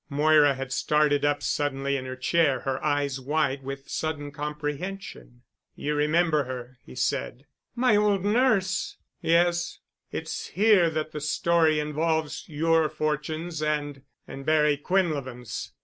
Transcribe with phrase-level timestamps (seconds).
[0.09, 5.43] Moira had started up suddenly in her chair, her eyes wide with sudden comprehension.
[5.75, 7.45] "You remember her——" he said.
[7.75, 9.77] "My old nurse——!" "Yes.
[10.11, 15.71] It's here that the story involves your fortunes and—and Barry Quinlevin's.